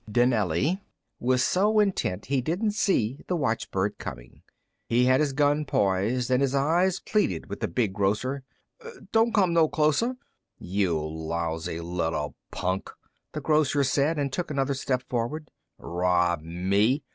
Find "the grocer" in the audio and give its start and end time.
13.33-13.83